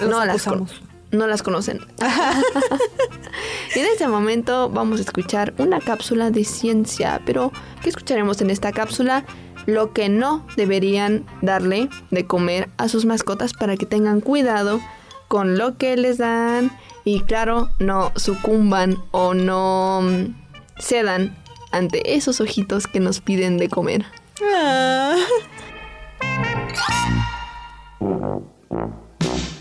[0.00, 0.82] Los no las, acusamos.
[1.10, 1.80] no las conocen.
[3.74, 7.20] y en este momento vamos a escuchar una cápsula de ciencia.
[7.24, 9.24] Pero, ¿qué escucharemos en esta cápsula?
[9.66, 14.80] Lo que no deberían darle de comer a sus mascotas para que tengan cuidado
[15.28, 16.70] con lo que les dan
[17.04, 20.47] y claro, no sucumban o no mm,
[20.78, 21.36] cedan
[21.70, 24.06] ante esos ojitos que nos piden de comer.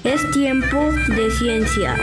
[0.03, 1.95] Es tiempo de ciencia.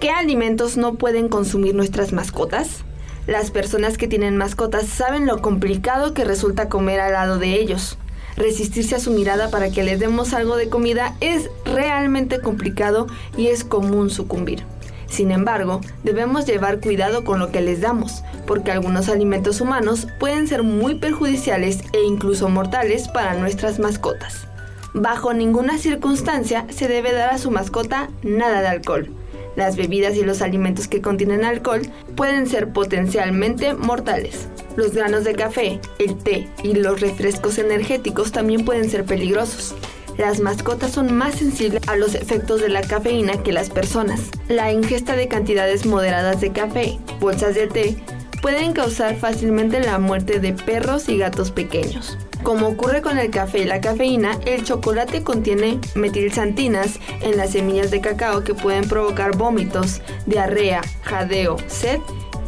[0.00, 2.84] ¿Qué alimentos no pueden consumir nuestras mascotas?
[3.26, 7.98] Las personas que tienen mascotas saben lo complicado que resulta comer al lado de ellos.
[8.36, 13.48] Resistirse a su mirada para que les demos algo de comida es realmente complicado y
[13.48, 14.62] es común sucumbir.
[15.08, 20.46] Sin embargo, debemos llevar cuidado con lo que les damos, porque algunos alimentos humanos pueden
[20.46, 24.46] ser muy perjudiciales e incluso mortales para nuestras mascotas.
[24.94, 29.10] Bajo ninguna circunstancia se debe dar a su mascota nada de alcohol.
[29.56, 31.82] Las bebidas y los alimentos que contienen alcohol
[32.14, 34.48] pueden ser potencialmente mortales.
[34.76, 39.74] Los granos de café, el té y los refrescos energéticos también pueden ser peligrosos.
[40.18, 44.30] Las mascotas son más sensibles a los efectos de la cafeína que las personas.
[44.48, 47.96] La ingesta de cantidades moderadas de café, bolsas de té,
[48.40, 52.16] pueden causar fácilmente la muerte de perros y gatos pequeños.
[52.46, 57.90] Como ocurre con el café y la cafeína, el chocolate contiene metilsantinas en las semillas
[57.90, 61.98] de cacao que pueden provocar vómitos, diarrea, jadeo, sed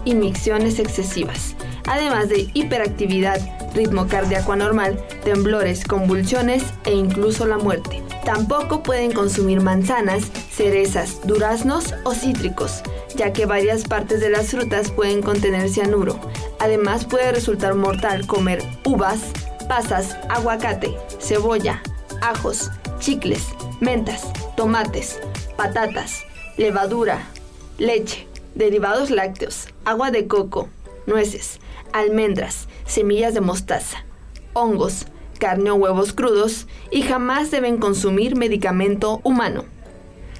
[0.04, 1.56] y micciones excesivas,
[1.88, 3.40] además de hiperactividad,
[3.74, 8.00] ritmo cardíaco anormal, temblores, convulsiones e incluso la muerte.
[8.24, 12.84] Tampoco pueden consumir manzanas, cerezas, duraznos o cítricos,
[13.16, 16.20] ya que varias partes de las frutas pueden contener cianuro.
[16.60, 19.32] Además puede resultar mortal comer uvas,
[19.68, 21.82] pasas, aguacate, cebolla,
[22.22, 23.48] ajos, chicles,
[23.80, 25.20] mentas, tomates,
[25.56, 26.24] patatas,
[26.56, 27.28] levadura,
[27.78, 30.68] leche, derivados lácteos, agua de coco,
[31.06, 31.60] nueces,
[31.92, 34.04] almendras, semillas de mostaza,
[34.54, 35.06] hongos,
[35.38, 39.64] carne o huevos crudos y jamás deben consumir medicamento humano.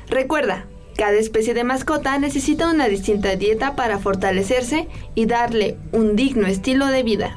[0.09, 0.67] Recuerda,
[0.97, 6.87] cada especie de mascota necesita una distinta dieta para fortalecerse y darle un digno estilo
[6.87, 7.37] de vida.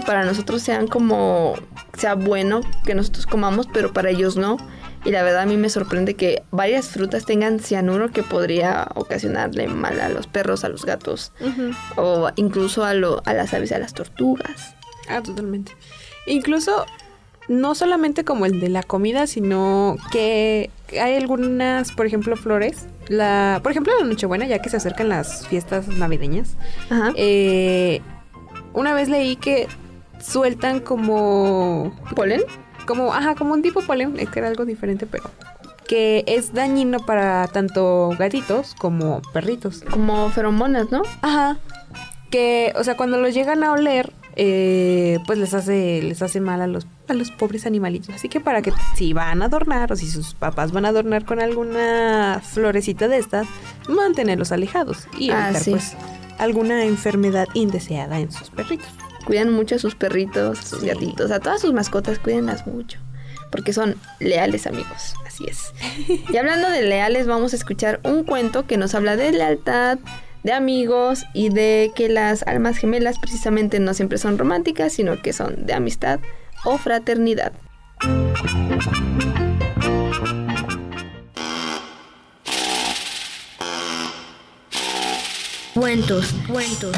[0.00, 1.54] Que para nosotros sean como
[1.96, 4.56] sea bueno que nosotros comamos, pero para ellos no.
[5.04, 9.68] Y la verdad a mí me sorprende que varias frutas tengan cianuro que podría ocasionarle
[9.68, 11.32] mal a los perros, a los gatos
[11.96, 14.74] o incluso a, lo- a las aves, a las tortugas.
[15.08, 15.72] Ah, totalmente.
[16.26, 16.84] Incluso,
[17.48, 20.70] no solamente como el de la comida, sino que
[21.00, 22.86] hay algunas, por ejemplo, flores.
[23.08, 26.56] La, por ejemplo, la Nochebuena, ya que se acercan las fiestas navideñas.
[27.16, 28.02] eh,
[28.74, 29.66] una vez leí que
[30.20, 31.92] sueltan como...
[32.14, 32.42] ¿Polen?
[32.86, 35.24] Como, ajá, como un tipo polen, es que era algo diferente, pero
[35.86, 39.82] que es dañino para tanto gatitos como perritos.
[39.90, 41.02] Como feromonas, ¿no?
[41.22, 41.58] Ajá.
[42.30, 46.60] Que, o sea, cuando los llegan a oler, eh, pues les hace, les hace mal
[46.60, 48.14] a los, a los pobres animalitos.
[48.14, 51.24] Así que para que si van a adornar o si sus papás van a adornar
[51.24, 53.46] con alguna florecita de estas,
[53.88, 55.70] mantenerlos alejados y Ah, evitar sí.
[55.70, 55.94] pues
[56.38, 58.88] alguna enfermedad indeseada en sus perritos.
[59.24, 62.98] Cuidan mucho a sus perritos, a sus gatitos, a todas sus mascotas, cuídenlas mucho.
[63.50, 65.72] Porque son leales amigos, así es.
[66.32, 69.98] Y hablando de leales, vamos a escuchar un cuento que nos habla de lealtad,
[70.42, 75.32] de amigos y de que las almas gemelas precisamente no siempre son románticas, sino que
[75.32, 76.20] son de amistad
[76.64, 77.52] o fraternidad.
[85.74, 86.96] Cuentos, cuentos.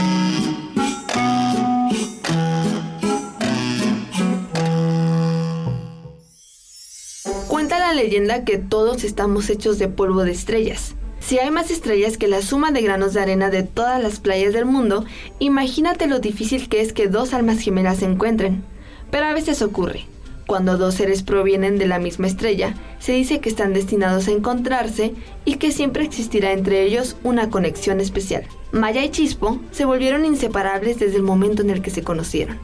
[7.91, 10.95] La leyenda que todos estamos hechos de polvo de estrellas.
[11.19, 14.53] Si hay más estrellas que la suma de granos de arena de todas las playas
[14.53, 15.05] del mundo,
[15.41, 18.63] imagínate lo difícil que es que dos almas gemelas se encuentren.
[19.11, 20.07] Pero a veces ocurre.
[20.47, 25.15] Cuando dos seres provienen de la misma estrella, se dice que están destinados a encontrarse
[25.45, 28.45] y que siempre existirá entre ellos una conexión especial.
[28.71, 32.61] Maya y Chispo se volvieron inseparables desde el momento en el que se conocieron.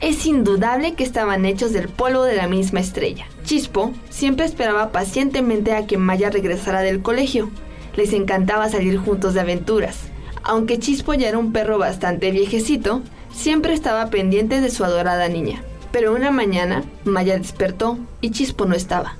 [0.00, 3.26] Es indudable que estaban hechos del polvo de la misma estrella.
[3.44, 7.50] Chispo siempre esperaba pacientemente a que Maya regresara del colegio.
[7.96, 9.98] Les encantaba salir juntos de aventuras.
[10.42, 15.62] Aunque Chispo ya era un perro bastante viejecito, siempre estaba pendiente de su adorada niña.
[15.92, 19.16] Pero una mañana, Maya despertó y Chispo no estaba.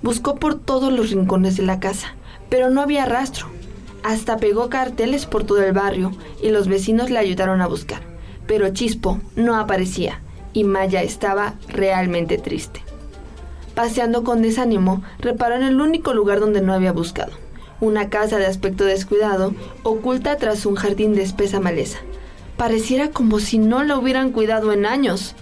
[0.00, 2.14] Buscó por todos los rincones de la casa,
[2.48, 3.48] pero no había rastro.
[4.02, 6.10] Hasta pegó carteles por todo el barrio
[6.42, 8.11] y los vecinos le ayudaron a buscar.
[8.46, 10.20] Pero Chispo no aparecía
[10.52, 12.82] y Maya estaba realmente triste.
[13.74, 17.32] Paseando con desánimo, reparó en el único lugar donde no había buscado.
[17.80, 21.98] Una casa de aspecto descuidado, oculta tras un jardín de espesa maleza.
[22.56, 25.34] Pareciera como si no la hubieran cuidado en años.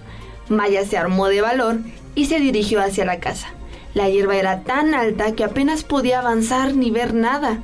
[0.49, 1.79] Maya se armó de valor
[2.15, 3.49] y se dirigió hacia la casa.
[3.93, 7.59] La hierba era tan alta que apenas podía avanzar ni ver nada.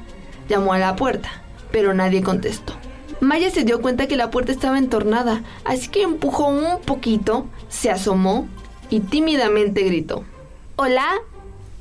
[0.50, 1.30] Llamó a la puerta,
[1.72, 2.74] pero nadie contestó.
[3.20, 7.90] Maya se dio cuenta que la puerta estaba entornada, así que empujó un poquito, se
[7.90, 8.48] asomó
[8.90, 10.24] y tímidamente gritó.
[10.76, 11.08] ¿Hola?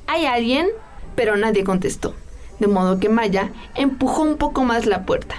[0.07, 0.67] ¿Hay alguien?
[1.15, 2.15] Pero nadie contestó.
[2.59, 5.35] de modo que Maya empujó un poco más la puerta,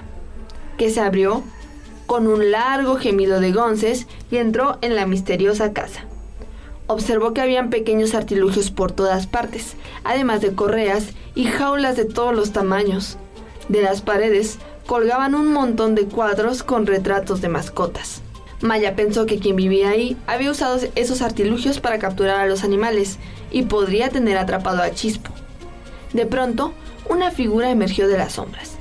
[0.76, 1.42] que se abrió
[2.06, 6.04] con un largo gemido de gonces y entró en la misteriosa casa.
[6.86, 9.74] Observó que habían pequeños artilugios por todas partes,
[10.04, 13.18] además de correas y jaulas de todos los tamaños.
[13.68, 14.58] De las paredes
[14.88, 18.22] colgaban un montón de cuadros con retratos de mascotas.
[18.62, 23.18] Maya pensó que quien vivía ahí había usado esos artilugios para capturar a los animales
[23.50, 25.30] y podría tener atrapado a Chispo.
[26.14, 26.72] De pronto,
[27.06, 28.78] una figura emergió de las sombras.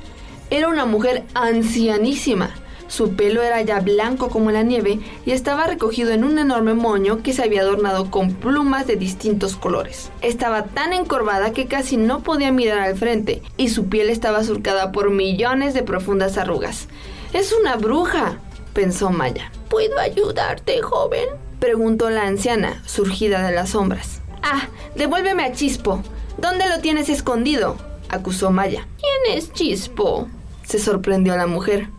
[0.49, 2.51] Era una mujer ancianísima.
[2.88, 7.21] Su pelo era ya blanco como la nieve y estaba recogido en un enorme moño
[7.21, 10.09] que se había adornado con plumas de distintos colores.
[10.21, 14.91] Estaba tan encorvada que casi no podía mirar al frente y su piel estaba surcada
[14.91, 16.88] por millones de profundas arrugas.
[17.33, 18.39] Es una bruja,
[18.73, 19.51] pensó Maya.
[19.69, 21.27] ¿Puedo ayudarte, joven?
[21.59, 24.21] preguntó la anciana, surgida de las sombras.
[24.43, 26.03] Ah, devuélveme a Chispo.
[26.38, 27.75] ¿Dónde lo tienes escondido?
[28.09, 28.88] acusó Maya.
[28.97, 30.27] ¿Quién es Chispo?
[30.63, 31.89] se sorprendió la mujer.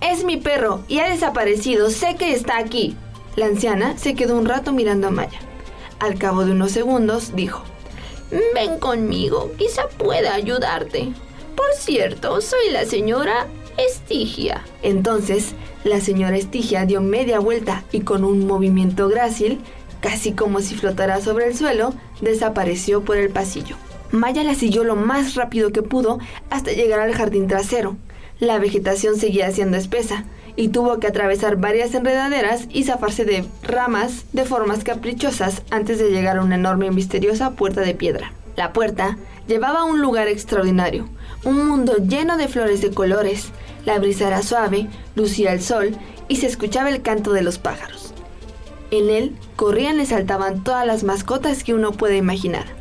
[0.00, 1.90] Es mi perro y ha desaparecido.
[1.90, 2.96] Sé que está aquí.
[3.36, 5.38] La anciana se quedó un rato mirando a Maya.
[5.98, 7.62] Al cabo de unos segundos dijo,
[8.54, 11.12] Ven conmigo, quizá pueda ayudarte.
[11.56, 13.46] Por cierto, soy la señora
[13.76, 14.64] Estigia.
[14.82, 19.60] Entonces, la señora Estigia dio media vuelta y con un movimiento grácil,
[20.00, 23.76] casi como si flotara sobre el suelo, desapareció por el pasillo.
[24.10, 26.18] Maya la siguió lo más rápido que pudo
[26.50, 27.96] hasta llegar al jardín trasero.
[28.40, 30.24] La vegetación seguía siendo espesa
[30.54, 36.10] y tuvo que atravesar varias enredaderas y zafarse de ramas de formas caprichosas antes de
[36.10, 38.32] llegar a una enorme y misteriosa puerta de piedra.
[38.56, 41.08] La puerta llevaba a un lugar extraordinario,
[41.44, 43.50] un mundo lleno de flores de colores.
[43.84, 45.96] La brisa era suave, lucía el sol
[46.28, 48.14] y se escuchaba el canto de los pájaros.
[48.90, 52.77] En él corrían y saltaban todas las mascotas que uno puede imaginar.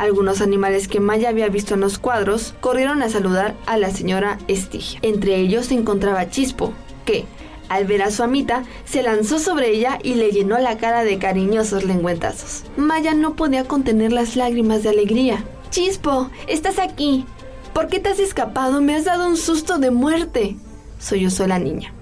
[0.00, 4.38] Algunos animales que Maya había visto en los cuadros corrieron a saludar a la señora
[4.48, 4.98] Estigia.
[5.02, 6.72] Entre ellos se encontraba Chispo,
[7.04, 7.26] que,
[7.68, 11.18] al ver a su amita, se lanzó sobre ella y le llenó la cara de
[11.18, 12.62] cariñosos lengüetazos.
[12.78, 15.44] Maya no podía contener las lágrimas de alegría.
[15.68, 17.26] Chispo, estás aquí.
[17.74, 18.80] ¿Por qué te has escapado?
[18.80, 20.56] Me has dado un susto de muerte.
[20.98, 21.92] Sollozó la niña.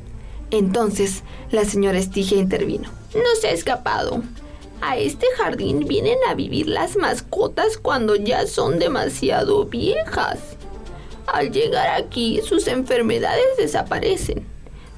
[0.53, 2.90] Entonces, la señora Estigia intervino.
[3.12, 4.22] No se ha escapado.
[4.81, 10.39] A este jardín vienen a vivir las mascotas cuando ya son demasiado viejas.
[11.26, 14.47] Al llegar aquí, sus enfermedades desaparecen.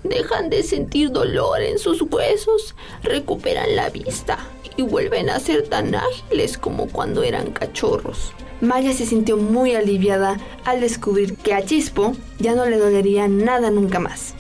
[0.05, 4.39] Dejan de sentir dolor en sus huesos, recuperan la vista
[4.77, 8.33] y vuelven a ser tan ágiles como cuando eran cachorros.
[8.61, 13.71] Maya se sintió muy aliviada al descubrir que a Chispo ya no le dolería nada
[13.71, 14.35] nunca más.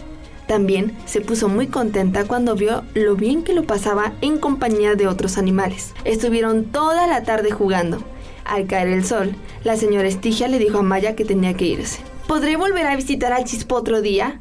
[0.50, 5.06] También se puso muy contenta cuando vio lo bien que lo pasaba en compañía de
[5.06, 5.94] otros animales.
[6.04, 8.02] Estuvieron toda la tarde jugando.
[8.44, 12.00] Al caer el sol, la señora Estigia le dijo a Maya que tenía que irse.
[12.26, 14.40] ¿Podré volver a visitar al Chispo otro día?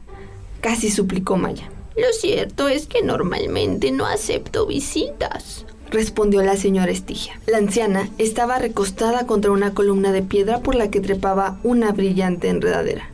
[0.61, 1.69] Casi suplicó Maya.
[1.95, 7.39] Lo cierto es que normalmente no acepto visitas, respondió la señora Estigia.
[7.45, 12.49] La anciana estaba recostada contra una columna de piedra por la que trepaba una brillante
[12.49, 13.11] enredadera.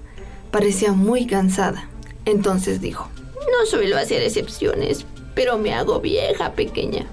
[0.49, 1.89] Parecía muy cansada.
[2.25, 7.05] Entonces dijo, No suelo hacer excepciones, pero me hago vieja pequeña.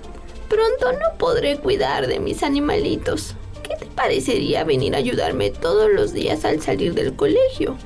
[0.48, 3.34] Pronto no podré cuidar de mis animalitos.
[3.62, 7.76] ¿Qué te parecería venir a ayudarme todos los días al salir del colegio?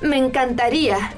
[0.00, 1.12] Me encantaría,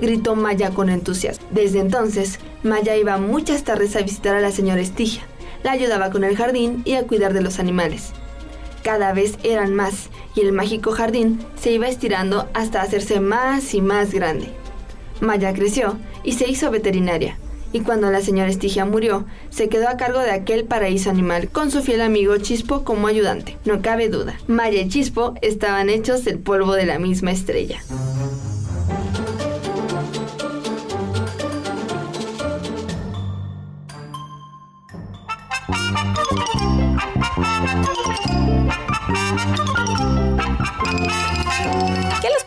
[0.00, 1.46] gritó Maya con entusiasmo.
[1.50, 5.22] Desde entonces, Maya iba muchas tardes a visitar a la señora Estigia.
[5.62, 8.12] La ayudaba con el jardín y a cuidar de los animales.
[8.82, 13.80] Cada vez eran más y el mágico jardín se iba estirando hasta hacerse más y
[13.80, 14.57] más grande.
[15.20, 17.38] Maya creció y se hizo veterinaria.
[17.72, 21.70] Y cuando la señora Estigia murió, se quedó a cargo de aquel paraíso animal con
[21.70, 23.58] su fiel amigo Chispo como ayudante.
[23.64, 27.82] No cabe duda, Maya y Chispo estaban hechos del polvo de la misma estrella.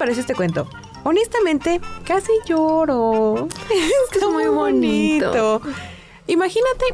[0.01, 0.67] Parece este cuento?
[1.03, 3.47] Honestamente, casi lloro.
[4.11, 5.61] Está muy bonito.
[6.25, 6.85] Imagínate,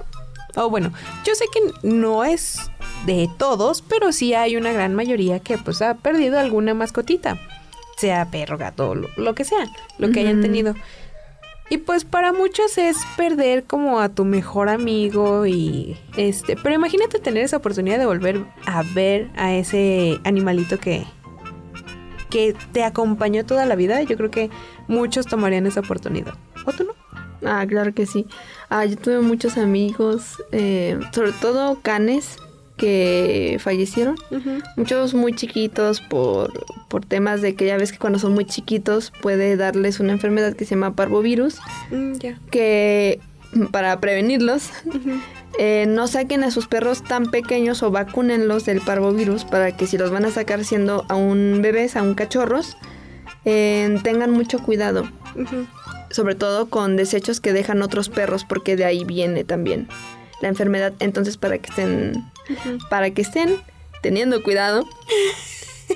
[0.57, 0.91] o bueno,
[1.23, 2.69] yo sé que no es
[3.05, 7.39] de todos, pero sí hay una gran mayoría que pues ha perdido alguna mascotita.
[7.95, 9.67] Sea perro, gato, lo, lo que sea,
[9.99, 10.75] lo que hayan tenido.
[11.69, 17.19] Y pues para muchos es perder como a tu mejor amigo y este, pero imagínate
[17.19, 21.05] tener esa oportunidad de volver a ver a ese animalito que
[22.29, 24.01] que te acompañó toda la vida.
[24.03, 24.49] Yo creo que
[24.87, 26.35] muchos tomarían esa oportunidad.
[26.65, 26.93] ¿O tú no?
[27.47, 28.25] Ah, claro que sí.
[28.69, 32.37] Ah, yo tuve muchos amigos, eh, sobre todo canes,
[32.77, 34.15] que fallecieron.
[34.75, 36.51] Muchos muy chiquitos por,
[36.87, 40.53] por temas de que ya ves que cuando son muy chiquitos puede darles una enfermedad
[40.53, 41.59] que se llama parvovirus,
[41.89, 42.17] Mm,
[42.51, 43.19] que
[43.71, 44.69] para prevenirlos
[45.57, 49.97] eh, no saquen a sus perros tan pequeños o vacúnenlos del parvovirus para que si
[49.97, 52.77] los van a sacar siendo aún bebés, aún cachorros,
[53.45, 55.09] eh, tengan mucho cuidado.
[56.11, 59.87] Sobre todo con desechos que dejan otros perros porque de ahí viene también
[60.41, 60.93] la enfermedad.
[60.99, 62.31] Entonces para que estén,
[62.89, 63.57] para que estén
[64.03, 64.87] teniendo cuidado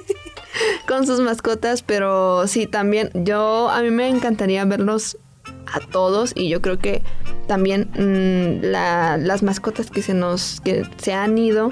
[0.87, 5.17] con sus mascotas, pero sí, también yo a mí me encantaría verlos
[5.73, 7.01] a todos y yo creo que
[7.47, 11.71] también mm, la- las mascotas que se nos que se han ido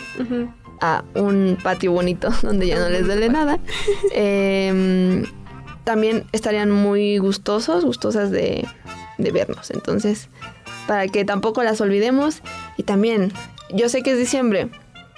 [0.82, 3.60] a un patio bonito donde ya no les duele nada
[4.14, 5.26] em,
[5.84, 8.68] también estarían muy gustosos gustosas de,
[9.18, 9.72] de vernos.
[9.72, 10.30] Entonces
[10.88, 12.42] para que tampoco las olvidemos
[12.78, 13.32] y también
[13.74, 14.70] yo sé que es diciembre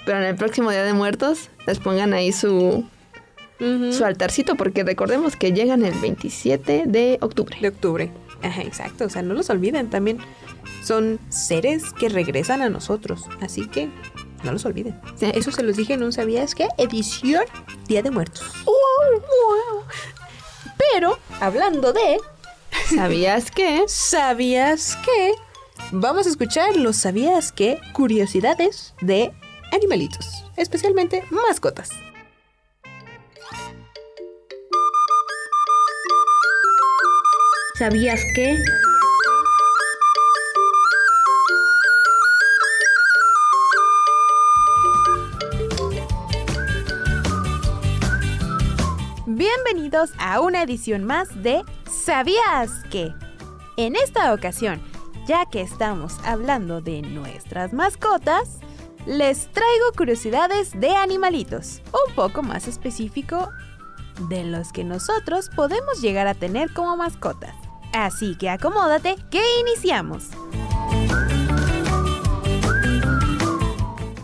[0.04, 2.84] pero en el próximo día de muertos les pongan ahí su
[3.92, 7.56] su altarcito porque recordemos que llegan el 27 de octubre.
[7.60, 8.10] De octubre.
[8.42, 9.04] Ajá, exacto.
[9.04, 10.18] O sea, no los olviden también.
[10.82, 13.24] Son seres que regresan a nosotros.
[13.40, 13.88] Así que
[14.42, 15.00] no los olviden.
[15.20, 16.68] Eso se los dije en un ¿Sabías qué?
[16.78, 17.44] Edición
[17.86, 18.44] Día de Muertos.
[20.92, 22.18] Pero, hablando de.
[22.94, 23.84] ¿Sabías qué?
[23.88, 25.32] ¿Sabías qué?
[25.92, 27.80] Vamos a escuchar los ¿Sabías qué?
[27.92, 29.32] Curiosidades de
[29.72, 30.44] animalitos.
[30.56, 31.90] Especialmente mascotas.
[37.82, 38.62] ¿Sabías que?
[49.26, 53.12] Bienvenidos a una edición más de ¿Sabías qué?
[53.76, 54.80] En esta ocasión,
[55.26, 58.60] ya que estamos hablando de nuestras mascotas,
[59.06, 63.50] les traigo curiosidades de animalitos, un poco más específico
[64.28, 67.61] de los que nosotros podemos llegar a tener como mascotas.
[67.92, 70.28] Así que acomódate que iniciamos.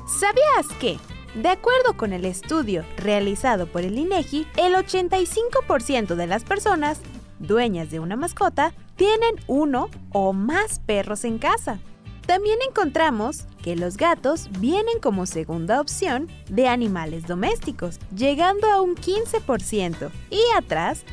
[0.07, 0.99] ¿Sabías que?
[1.35, 7.01] De acuerdo con el estudio realizado por el INEGI, el 85% de las personas
[7.39, 11.79] dueñas de una mascota tienen uno o más perros en casa.
[12.27, 18.97] También encontramos que los gatos vienen como segunda opción de animales domésticos, llegando a un
[18.97, 21.05] 15%, y atrás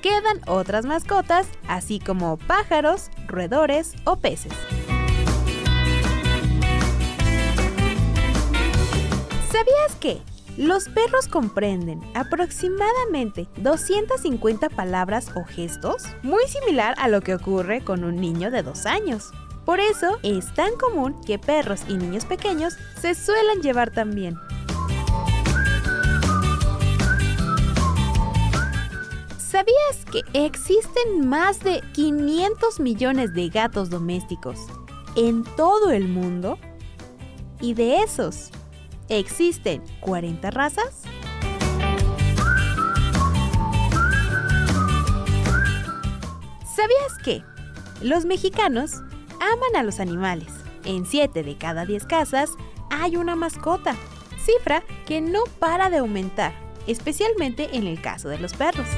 [0.00, 4.52] quedan otras mascotas, así como pájaros, roedores o peces.
[9.50, 10.22] ¿Sabías que
[10.56, 16.04] los perros comprenden aproximadamente 250 palabras o gestos?
[16.22, 19.30] Muy similar a lo que ocurre con un niño de dos años.
[19.64, 24.36] Por eso es tan común que perros y niños pequeños se suelen llevar tan bien.
[29.60, 34.58] ¿Sabías que existen más de 500 millones de gatos domésticos
[35.16, 36.58] en todo el mundo?
[37.60, 38.48] Y de esos,
[39.10, 41.02] ¿existen 40 razas?
[46.74, 47.44] ¿Sabías que
[48.00, 48.94] los mexicanos
[49.40, 50.48] aman a los animales?
[50.86, 52.52] En 7 de cada 10 casas
[52.88, 53.94] hay una mascota,
[54.42, 56.54] cifra que no para de aumentar,
[56.86, 58.88] especialmente en el caso de los perros.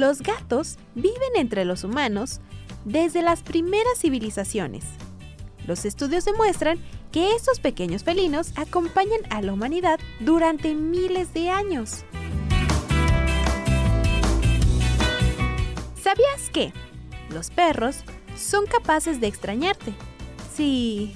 [0.00, 2.40] Los gatos viven entre los humanos
[2.86, 4.82] desde las primeras civilizaciones.
[5.66, 6.78] Los estudios demuestran
[7.12, 12.06] que estos pequeños felinos acompañan a la humanidad durante miles de años.
[16.02, 16.72] ¿Sabías que
[17.28, 17.98] los perros
[18.38, 19.92] son capaces de extrañarte?
[20.54, 21.12] Sí,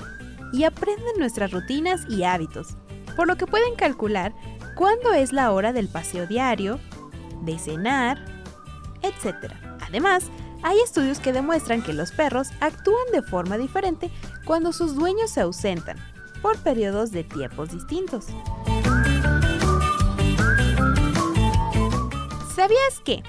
[0.53, 2.77] y aprenden nuestras rutinas y hábitos,
[3.17, 4.35] por lo que pueden calcular
[4.77, 6.79] cuándo es la hora del paseo diario,
[7.47, 8.34] de cenar,
[9.05, 9.53] etc.
[9.87, 10.25] Además,
[10.63, 14.11] hay estudios que demuestran que los perros actúan de forma diferente
[14.45, 15.99] cuando sus dueños se ausentan,
[16.41, 18.27] por periodos de tiempos distintos.
[22.55, 23.23] ¿Sabías que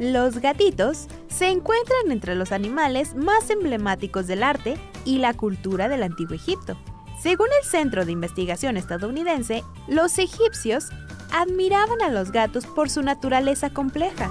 [0.00, 6.02] los gatitos se encuentran entre los animales más emblemáticos del arte y la cultura del
[6.02, 6.76] antiguo Egipto?
[7.22, 10.88] Según el Centro de Investigación estadounidense, los egipcios
[11.32, 14.30] admiraban a los gatos por su naturaleza compleja.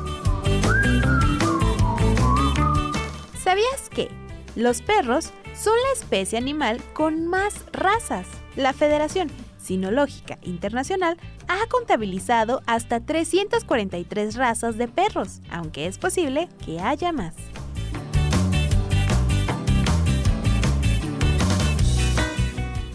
[3.54, 4.10] ¿Sabías que
[4.56, 8.26] los perros son la especie animal con más razas?
[8.56, 9.30] La Federación
[9.60, 17.36] Sinológica Internacional ha contabilizado hasta 343 razas de perros, aunque es posible que haya más.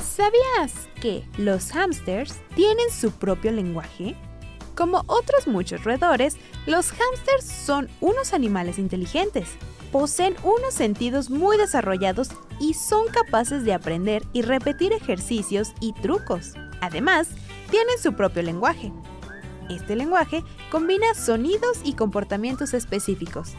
[0.03, 4.17] ¿Sabías que los hámsters tienen su propio lenguaje?
[4.75, 6.37] Como otros muchos roedores,
[6.67, 9.57] los hámsters son unos animales inteligentes.
[9.93, 12.29] Poseen unos sentidos muy desarrollados
[12.61, 16.53] y son capaces de aprender y repetir ejercicios y trucos.
[16.81, 17.29] Además,
[17.71, 18.93] tienen su propio lenguaje.
[19.71, 23.55] Este lenguaje combina sonidos y comportamientos específicos.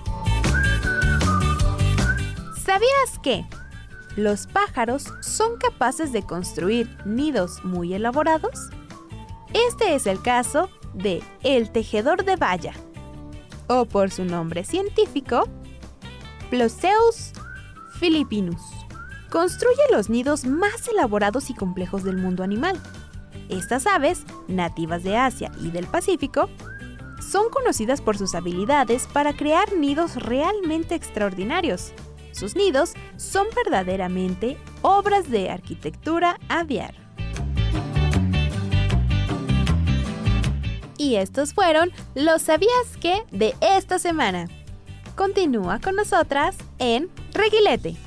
[2.63, 3.45] ¿Sabías que
[4.15, 8.69] los pájaros son capaces de construir nidos muy elaborados?
[9.53, 12.73] Este es el caso de el tejedor de valla,
[13.67, 15.47] o por su nombre científico,
[16.49, 17.31] Ploseus
[17.99, 18.61] philippinus.
[19.29, 22.79] Construye los nidos más elaborados y complejos del mundo animal.
[23.49, 26.49] Estas aves, nativas de Asia y del Pacífico,
[27.21, 31.93] son conocidas por sus habilidades para crear nidos realmente extraordinarios.
[32.31, 36.95] Sus nidos son verdaderamente obras de arquitectura aviar.
[40.97, 44.47] Y estos fueron los sabías que de esta semana.
[45.19, 47.97] Continúa con nosotras en Reguilete.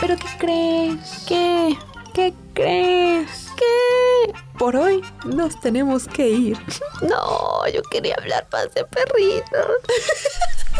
[0.00, 1.24] ¿Pero qué crees?
[1.28, 1.78] ¿Qué?
[2.12, 3.52] ¿Qué crees?
[3.56, 4.34] ¿Qué?
[4.58, 6.58] Por hoy nos tenemos que ir.
[7.02, 9.76] No, yo quería hablar más de perritos.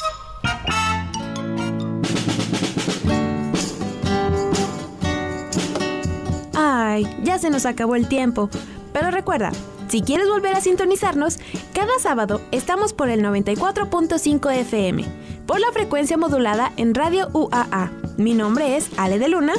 [6.53, 8.49] Ay, ya se nos acabó el tiempo.
[8.93, 9.51] Pero recuerda,
[9.89, 11.37] si quieres volver a sintonizarnos,
[11.73, 15.05] cada sábado estamos por el 94.5 FM,
[15.45, 17.91] por la frecuencia modulada en Radio UAA.
[18.17, 19.53] Mi nombre es Ale de Luna.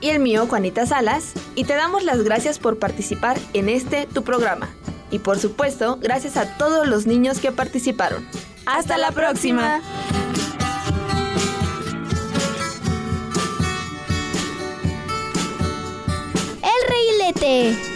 [0.00, 1.32] Y el mío, Juanita Salas.
[1.54, 4.68] Y te damos las gracias por participar en este tu programa.
[5.10, 8.26] Y por supuesto, gracias a todos los niños que participaron.
[8.66, 9.80] Hasta la próxima.
[16.62, 17.95] El reguilete.